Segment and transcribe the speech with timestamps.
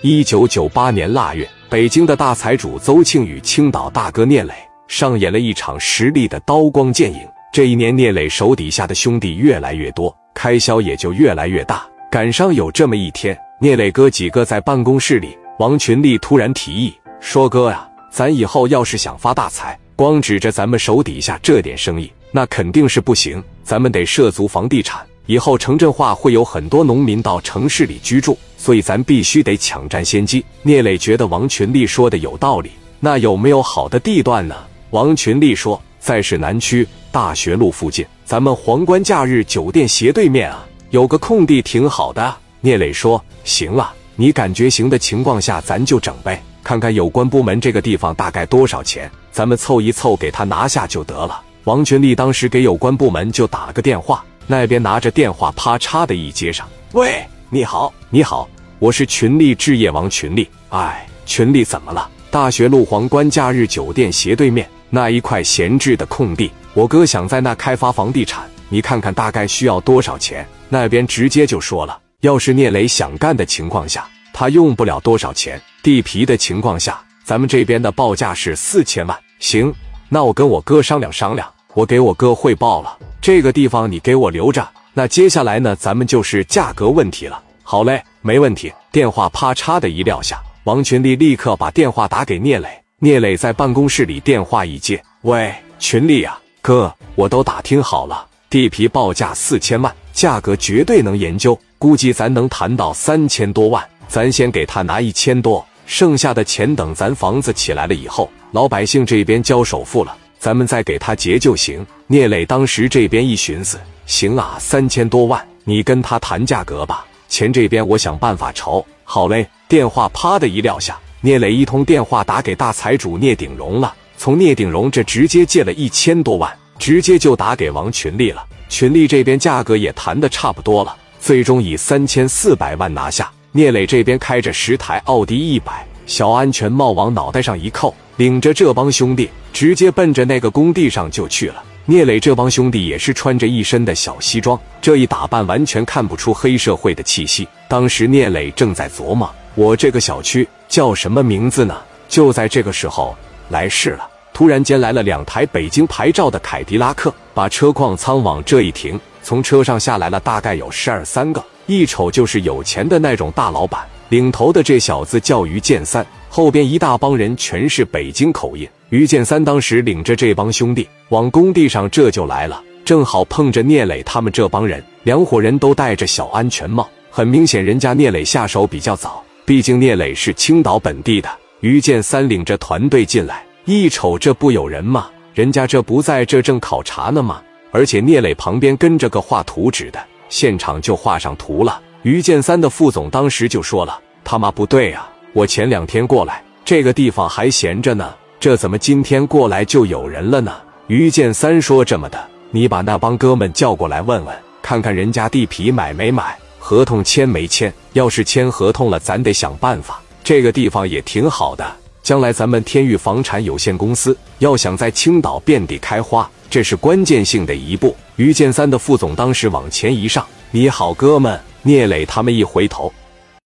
[0.00, 4.54] 一九九八年腊月，北京的大财主邹庆与青岛大哥聂磊
[4.86, 7.18] 上演了一场实力的刀光剑影。
[7.52, 11.84] 这一年，聂磊手底下的兄弟越来越多，开销也就越来越大。
[12.12, 23.42] 赶上有这么一天，聂磊哥几个在办公室里，王群力突然提议说：“哥呀，咱以后要是想发大财，光指着咱们手底下这点生意，那肯定是不行。
[23.64, 30.42] 咱们得涉足房地产。”以后城镇化会有很多农民到城市里居住，所以咱必须得抢占先机。
[30.62, 34.56] 聂磊觉得王群力说的有道理，那有没有好的地段呢？
[34.88, 42.34] 王群力说，在市南区大学路附近，咱们皇冠假日酒店斜对面啊，有个空地挺好的。
[42.62, 51.38] 聂磊说，行啊，你感觉行的情况下，咱就整呗，看看有关部门这个地方大概多少钱，咱们凑一凑给他拿下就得了。
[51.64, 54.24] 王群力当时给有关部门就打了个电话。
[54.50, 58.48] 那边拿着电话，啪嚓的一接上，喂，你好，你好，
[58.78, 60.48] 我是群力置业王群力。
[60.70, 62.08] 哎，群力怎么了？
[62.30, 70.48] 大学路皇冠假日酒店斜对面那一块闲置的空地，我哥想在那开发房地产，你看看大概需要多少钱？
[70.70, 75.60] 那边直接就说了，要是聂磊想干的情况下，他用不了多少钱。
[75.82, 79.18] 地皮的情况下，咱们这边的报价是四千万。
[79.40, 79.70] 行，
[80.08, 82.96] 那我跟我哥商量商量，我给我哥汇报了。
[83.20, 85.76] 这个地方你给我留着，那接下来呢？
[85.76, 87.42] 咱们就是价格问题了。
[87.62, 88.72] 好嘞，没问题。
[88.90, 92.68] 电话啪嚓的一撂下，王群力立刻把电话打给聂磊。
[93.00, 103.84] 聂磊在办公室里，电话一接，喂，群力啊，哥，我都打听好了，地皮报价四千万，价格绝对能研究，估计咱能谈到三千多万。
[104.08, 110.16] 咱先给他拿一千多，剩下的钱等咱房子起来了以后，老百姓这边交首付了。
[110.38, 111.84] 咱们再给他结就行。
[112.06, 117.04] 聂磊当时这边一寻思，行啊，三千多万，你跟他谈价格吧。
[117.28, 118.84] 钱这边我想办法筹。
[119.04, 123.94] 好嘞，电话啪的一撂下，聂磊一通电话打给大财主聂鼎荣了。
[124.16, 128.44] 从聂鼎荣这直接借了一千多万，直接就打给王群力了。
[128.68, 133.30] 群力这边价格也谈的差不多了，最终以三千四百万拿下。
[133.52, 137.94] 聂磊这边开着十台奥迪一百，小安全帽往脑袋上一扣。
[138.16, 141.62] 领着这帮兄弟，直接奔着那个工地上就去了。
[141.84, 147.46] 聂磊这帮兄弟也是穿着一身的小西装，这一打扮完全看不出黑社会的气息。
[147.68, 151.80] 当时聂磊正在琢磨，我这个小区叫什么名字呢？
[152.08, 153.16] 就在这个时候，
[153.50, 154.08] 来事了。
[154.34, 163.86] 突然间来了两台北京牌照的凯迪拉克，把车况仓往这一停，从车上下来了大概有十二三个，一瞅就是有钱的那种大老板。
[164.08, 166.06] 领头的这小子叫于建三。
[166.28, 168.68] 后边一大帮人全是北京口音。
[168.90, 176.88] 于建三当时领着这帮兄弟往工地上这就来了，正好碰着聂磊他们这帮人，两伙人都戴着小安全帽。
[177.10, 181.28] 很明显，人家聂磊下手比较早，毕竟聂磊是青岛本地的。
[181.60, 185.08] 于建三领着团队进来，一瞅这不有人吗？
[185.34, 187.42] 人家这不在这正考察呢吗？
[187.70, 189.98] 而且聂磊旁边跟着个画图纸的，
[190.28, 191.80] 现场就画上图了。
[192.02, 200.54] 于建三的副总当时就说了：“他妈不对啊！”我前两天过来，这个地方还闲着呢，这怎么今天过来就有人了呢？
[200.86, 207.72] 于建三说：“这么的，你把那帮哥们叫过来问问，看看人家地皮买没买，合同签没签。
[207.94, 210.00] 要是签合同了，咱得想办法。
[210.22, 211.66] 这个地方也挺好的，
[212.02, 222.90] 将来咱们天域房产有限公司要想在青岛遍地开花，这是关键性的一步。”于建三的副总当时往前一上：“你好，哥们。”聂磊他们一回头，